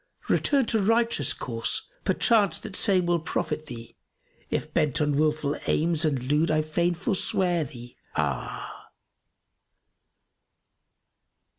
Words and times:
Return 0.29 0.65
to 0.65 0.81
righteous 0.81 1.31
course; 1.31 1.91
perchance 2.05 2.57
that 2.57 2.75
same 2.75 3.05
will 3.05 3.19
profit 3.19 3.67
thee; 3.67 3.95
* 4.23 4.49
If 4.49 4.73
bent 4.73 4.99
on 4.99 5.15
wilful 5.15 5.55
aims 5.67 6.05
and 6.05 6.23
lewd 6.23 6.49
I 6.49 6.63
fain 6.63 6.95
forswear 6.95 7.63
thee, 7.65 7.97
ah!" 8.15 8.87